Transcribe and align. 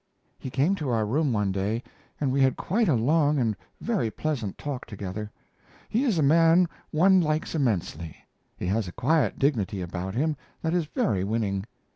He 0.39 0.49
came 0.49 0.73
to 0.77 0.89
our 0.89 1.05
room 1.05 1.31
one 1.31 1.51
day, 1.51 1.83
and 2.19 2.31
we 2.31 2.41
had 2.41 2.55
quite 2.57 2.87
a 2.89 2.95
long 2.95 3.37
and 3.37 3.53
a 3.53 3.83
very 3.83 4.09
pleasant 4.09 4.57
talk 4.57 4.87
together. 4.87 5.29
He 5.89 6.05
is 6.05 6.17
a 6.17 6.23
man 6.23 6.67
one 6.89 7.21
likes 7.21 7.53
immensely. 7.53 8.17
He 8.57 8.65
has 8.65 8.87
a 8.87 8.91
quiet 8.93 9.37
dignity 9.37 9.79
about 9.79 10.15
him 10.15 10.37
that 10.63 10.73
is 10.73 10.85
very 10.87 11.23
winning. 11.23 11.67